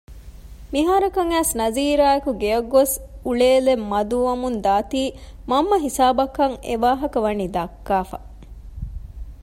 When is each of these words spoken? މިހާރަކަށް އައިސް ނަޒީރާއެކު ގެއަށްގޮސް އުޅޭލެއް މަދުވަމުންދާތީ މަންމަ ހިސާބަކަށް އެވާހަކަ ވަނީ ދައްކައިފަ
މިހާރަކަށް 0.73 1.31
އައިސް 1.31 1.53
ނަޒީރާއެކު 1.59 2.31
ގެއަށްގޮސް 2.41 2.95
އުޅޭލެއް 3.25 3.83
މަދުވަމުންދާތީ 3.91 5.01
މަންމަ 5.49 5.77
ހިސާބަކަށް 5.85 6.55
އެވާހަކަ 6.67 7.19
ވަނީ 7.25 7.45
ދައްކައިފަ 7.55 8.17